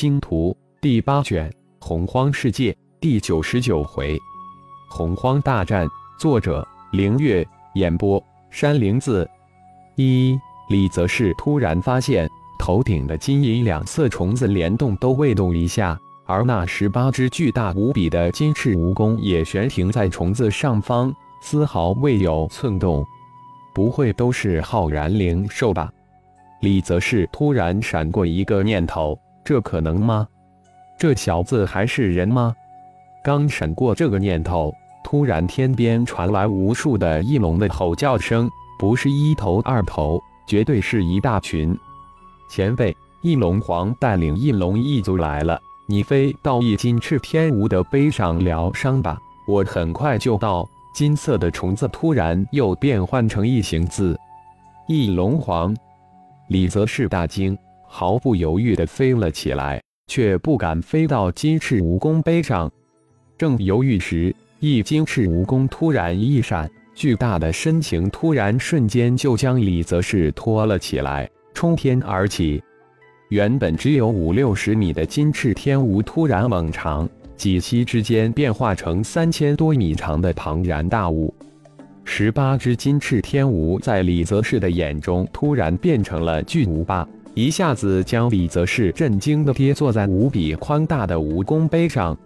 [0.00, 1.46] 星图》第八卷
[1.78, 4.16] 《洪荒世界》第九十九回
[4.88, 5.86] 《洪荒大战》，
[6.18, 9.28] 作者：凌月，演播：山灵子。
[9.96, 10.40] 一
[10.70, 12.26] 李则是突然发现
[12.58, 23.04] 头顶的金银两色虫子连动都未动一下，而那十八只巨大无比的金翅蜈蚣也悬停在虫子上方，丝毫未有寸动。
[23.74, 25.92] 不会都是浩然灵兽吧？
[26.62, 29.14] 李则是突然闪过一个念头：
[29.50, 30.28] 这可能吗？
[30.96, 32.54] 这小子还是人吗？
[33.20, 34.72] 刚闪过这个念头，
[35.02, 41.76] 突然天边传来无数的翼龙的吼叫声，不是一头二头，绝对是一大群。
[42.48, 50.64] 前辈，翼龙皇带领翼龙一族来了，你飞到翼金翅天吴的碑上疗伤吧，我很快就到。
[50.94, 54.16] 金色的虫子突然又变换成一行字，
[54.86, 55.76] 翼龙皇。
[56.46, 57.58] 李则是大惊，
[57.92, 62.70] 毫不犹豫地飞了起来，却不敢飞到金翅蜈蚣碑上。
[63.36, 72.62] 正犹豫时，一金翅蜈蚣突然一闪，巨大的身形突然瞬间就将李泽世拖了起来，冲天而起。
[73.28, 77.08] 原本只有五六十米的金翅天蜈突然猛长。
[77.36, 81.34] 几息之间，变化成三千多米长的庞然大物。
[82.04, 92.16] 十八只金翅天蜈在李泽世的眼中突然变成了巨无霸，一下子将李泽世震惊的跌坐在无比宽大的蜈蚣碑上。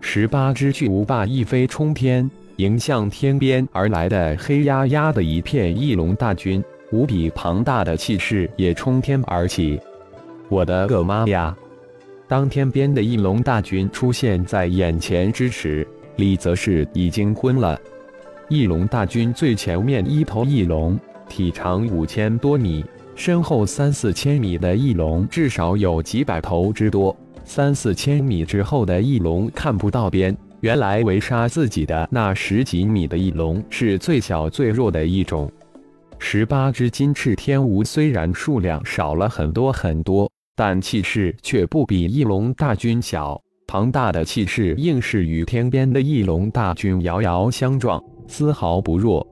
[0.00, 9.80] 十八只巨无霸一飞冲天，迎向天边而来的黑压压的一片翼龙大军，无比庞大的气势也冲天而起。
[10.48, 11.56] 我的个妈呀！
[12.28, 17.78] 当天边的翼龙大军出现在眼前之时，李则是已经昏了。
[18.48, 20.96] 翼龙大军最前面一头翼龙，
[21.28, 22.84] 体长五千多米，
[23.16, 27.16] 身后三四千米的翼龙至少有几百头之多。
[27.44, 35.50] 三四千米之后的翼龙看不到边，原来围杀自己的那十几米的翼龙是最小最弱的一种。
[36.18, 40.30] 十八只金翅天蜈虽然数量少了很多很多。
[40.58, 49.26] 但气势却不比翼龙大军小，庞大的气势硬是与天边的翼龙大军遥遥相撞，丝毫不弱。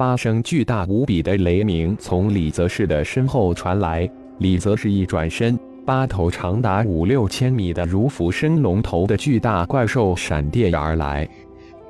[0.00, 11.28] 八声巨大无比的雷鸣从李泽世的身后传来，李泽世一转身，八头长达五六千米的如浮生龙头的巨大怪兽闪电而来。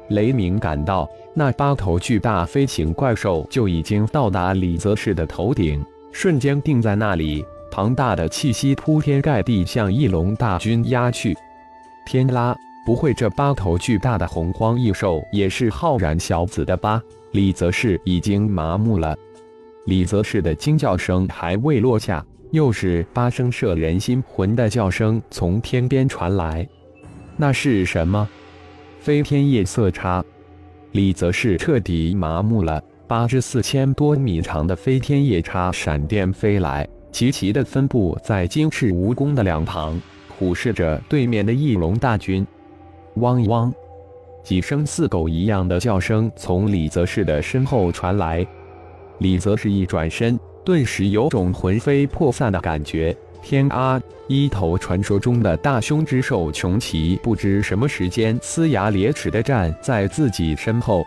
[0.09, 7.45] 雷鸣赶到，那八头巨大飞行怪兽就已经到达李泽世的头顶，瞬间定在那里。
[7.71, 11.33] 庞大的气息铺天盖地向翼龙大军压去。
[12.05, 17.03] 天啦，不会这八头巨大的洪荒异兽也是浩然小子的吧？
[17.33, 19.17] 李则是已经麻木了。
[19.87, 26.67] 李则是的惊叫声还未落下，又是八声摄人心魂的叫声从天边传来。
[27.37, 28.29] 那是什么？
[28.99, 30.25] 飞天夜色叉。
[30.93, 32.83] 李则是彻底麻木了。
[33.07, 36.87] 八只四千多米长的飞天夜叉闪电飞来。
[37.13, 42.47] 齐齐的分布在金翅蜈蚣的两旁，虎视着对面的翼龙大军。
[43.15, 43.73] 汪一汪！
[44.43, 48.47] 几声似狗一样的叫声从李泽世的身后传来。
[49.19, 53.15] 李泽世一转身，顿时有种魂飞魄散的感觉。
[53.43, 54.01] 天啊！
[54.29, 61.05] 一头传说中的大凶之兽穷奇，不知什么时间呲牙咧齿的站在自己身后。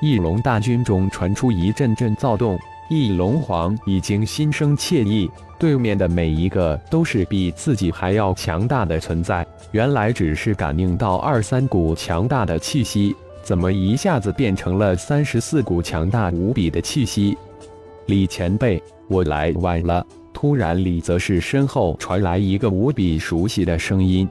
[0.00, 2.58] 翼龙大军中传出一阵阵躁动。
[2.88, 9.44] 翼龙皇已经心生怯意，对面的每一个都是比自己还要强大的存在。
[9.72, 17.36] 原来只是感应到二三股强大的气息，怎么一下子变成了三十四股强大无比的气息？
[18.06, 20.06] 李前辈，我来晚了。
[20.32, 24.28] 突然，李则是身后传来一个无比熟悉的声音：“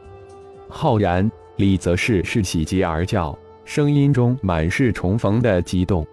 [0.69, 6.05] 浩然！”李则是是喜极而叫，声音中满是重逢的激动。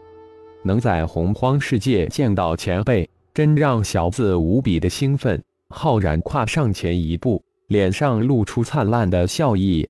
[0.63, 5.43] 能在洪荒世界见到前辈，真让小子无比的兴奋。
[5.69, 9.89] 浩然跨上前一步，脸上露出灿烂的笑意。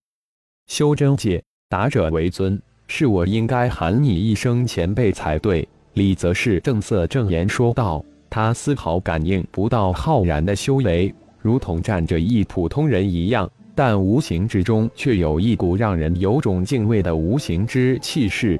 [0.69, 5.69] 修真界达者为尊，是我应该喊你一声前辈才对。
[5.95, 8.05] 李则是正色正言说道。
[8.31, 18.59] 他丝毫感应不到浩然的修为，如同站着一普通人一样，但无形之中却有一股让人有种敬畏的无形之气势。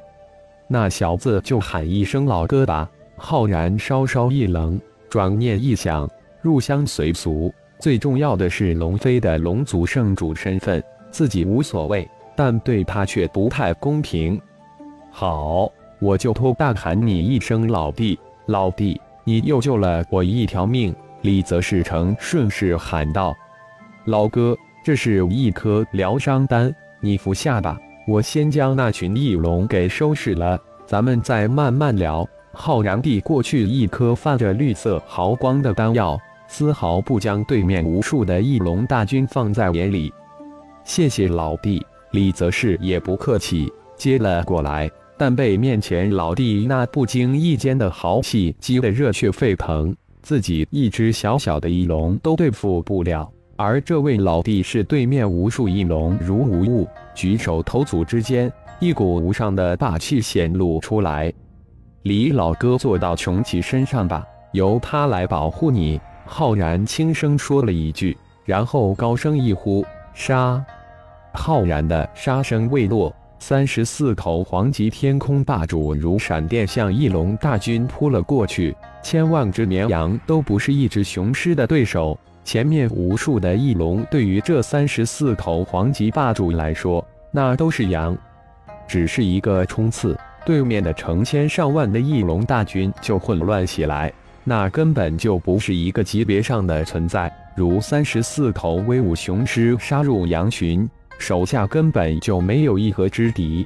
[0.67, 2.89] 那小子就喊一声老哥吧。
[3.15, 4.79] 浩然稍稍一愣，
[5.09, 6.09] 转念一想，
[6.41, 14.39] 入乡随俗，最重要的是龙飞的龙族圣主身份，自己无所谓，但对他却不太公平。
[15.11, 20.93] 好，我就托大喊你一声老弟，老弟，你又救了我一条命。
[21.21, 23.33] 李泽世成顺势喊道
[24.05, 27.79] ：“老哥，这是一颗疗伤丹，你服下吧。
[28.05, 32.27] 我先将那群翼龙给收拾了，咱们再慢慢聊。
[32.51, 40.13] 浩然递过去一颗泛着绿色毫光的丹药，丝毫不将对面无数的翼龙大军放在眼里。
[40.83, 44.91] 谢谢老弟，李则是也不客气，接了过来。
[45.17, 61.31] 但被面前老弟那不经意间的豪气激得热血沸腾，自己一只小小的翼龙都对付不了，而这位老弟是对面无数翼龙如无物，举手投足之间，一股无上的霸气显露出来。
[62.01, 66.01] 李老哥坐到穷奇身上吧，由他来保护你。
[66.25, 69.85] 浩然轻声说了一句，然后高声一呼
[70.15, 70.63] ：“杀！”
[71.33, 73.13] 浩然的杀声未落。
[73.45, 78.73] 三十四头黄级天空霸主如闪电向翼龙大军扑了过去，
[79.03, 82.17] 千万只绵羊都不是一只雄狮的对手。
[82.45, 88.17] 前面无数的翼龙对于这三十四头黄级霸主来说，那都是羊。
[88.87, 94.09] 只是一个冲刺，对面的成千上万的翼龙大军就混乱起来，
[94.45, 97.29] 那根本就不是一个级别上的存在。
[97.57, 100.89] 如三十四头威武雄狮杀入羊群。
[101.23, 103.65] 手下根本就没有一合之敌，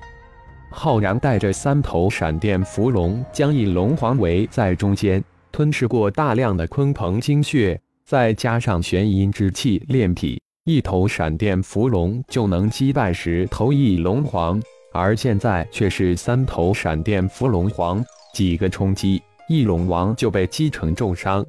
[0.69, 14.61] 浩然带着三头闪电伏龙将翼龙皇围在中间，吞噬过大量的鲲鹏精血，再加上玄阴之气炼体，一头闪电伏龙就能击败十头翼龙皇。
[14.93, 18.05] 而现在却是三头闪电伏龙皇，
[18.35, 19.19] 几个冲击，
[19.49, 21.43] 翼龙王就被击成重伤。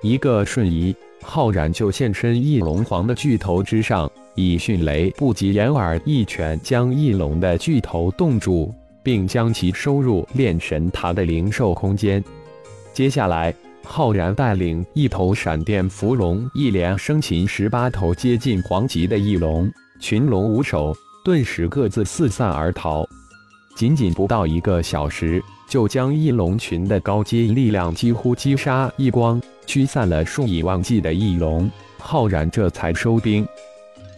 [0.00, 4.10] 一个瞬移，浩然就现身翼龙皇的巨头之上。
[4.34, 12.22] 以迅雷不及掩耳一拳将翼龙的巨头冻住，并将其收入炼神塔的灵兽空间。
[12.92, 13.54] 接下来，
[13.84, 19.70] 浩然带领一头闪电伏龙，一连生擒十八头接近黄级的翼龙，
[20.00, 23.06] 群龙无首，顿时各自四散而逃。
[23.76, 31.70] 仅仅不到一个小时，就将翼龙群的高阶力量几乎击杀一光，驱散了数以万计的翼龙。
[31.98, 33.46] 浩然这才收兵。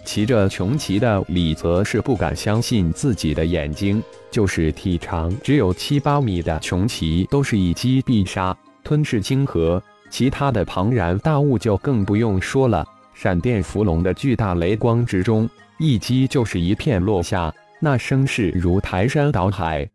[0.07, 4.01] 骑着穷奇的李泽是不敢相信自己的眼睛，
[4.31, 9.83] 就是体长只有七八米的穷奇都是一击必杀，吞噬星河。
[10.09, 19.87] 其他的庞然大物就更不用说了，闪电伏龙的巨大雷光之中，一击就是一片落下，那声势如排山倒海。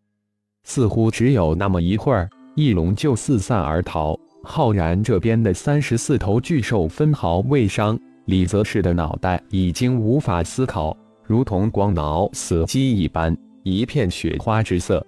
[0.66, 4.20] 似乎只有那么一会儿，翼龙就四散而逃。
[4.44, 7.98] 浩然这边的三十四头巨兽分毫未伤。
[8.32, 10.96] 李泽世的脑袋已经无法思考，
[11.26, 15.06] 如同光脑死机一般，一片雪花之色。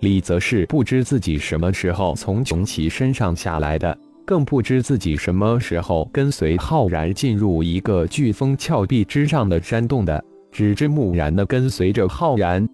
[0.00, 3.96] 李泽世不知自己什么时候从穷奇身上下来的，
[4.26, 10.20] 更不知自己什么时候跟随浩然进入一个飓风峭壁之上的山洞的，
[10.50, 12.68] 只知木然的跟随着浩然。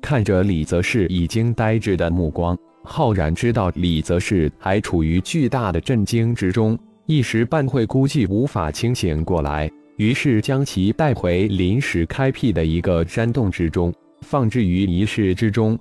[0.00, 6.76] 看着李泽世已经呆滞的目光，浩然知道李泽世还处于巨大的震惊之中。
[7.06, 15.78] 一时半会估计无法清醒过来，于是将其带回临时开辟的一个山洞之中，放置于仪式之中。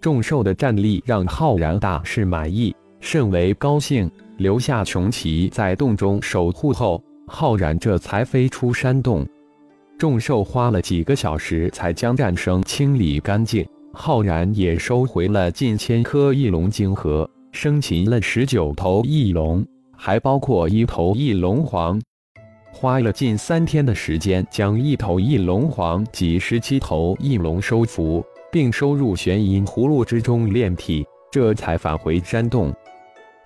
[0.00, 4.10] 众兽的战力让浩然大是满意，甚为高兴。
[4.38, 9.24] 留下穷奇在洞中守护后，浩然这才飞出山洞。
[9.96, 19.64] 众兽花了几个小时才将战声清理干净，浩然也收回了近千颗翼龙晶核，生擒了十九头翼龙。
[20.04, 21.96] 还包括一头翼龙皇，
[22.72, 32.74] 花了近三天的时间，将一头翼龙皇及十七头翼龙收服，并收入玄阴葫芦之中炼体，这才返回山洞。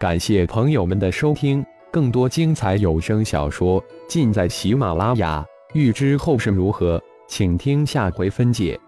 [0.00, 5.44] 感谢朋友们的收听，更多精彩有声小说尽在喜马拉雅。
[5.74, 6.98] 欲知后事如何，
[7.28, 8.80] 请听下回分解。